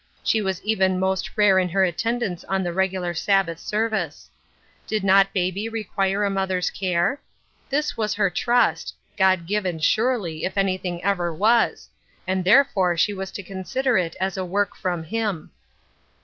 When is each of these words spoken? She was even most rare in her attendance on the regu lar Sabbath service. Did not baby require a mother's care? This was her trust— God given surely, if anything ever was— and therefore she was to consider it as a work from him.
She 0.23 0.41
was 0.41 0.63
even 0.63 0.99
most 0.99 1.37
rare 1.37 1.59
in 1.59 1.69
her 1.69 1.83
attendance 1.83 2.43
on 2.45 2.63
the 2.63 2.71
regu 2.71 2.99
lar 2.99 3.13
Sabbath 3.13 3.59
service. 3.59 4.31
Did 4.87 5.03
not 5.03 5.31
baby 5.31 5.69
require 5.69 6.23
a 6.23 6.29
mother's 6.31 6.71
care? 6.71 7.21
This 7.69 7.95
was 7.97 8.15
her 8.15 8.31
trust— 8.31 8.95
God 9.15 9.45
given 9.45 9.77
surely, 9.77 10.43
if 10.43 10.57
anything 10.57 11.03
ever 11.03 11.31
was— 11.31 11.87
and 12.27 12.43
therefore 12.43 12.97
she 12.97 13.13
was 13.13 13.29
to 13.33 13.43
consider 13.43 13.95
it 13.95 14.15
as 14.19 14.37
a 14.37 14.43
work 14.43 14.75
from 14.75 15.03
him. 15.03 15.51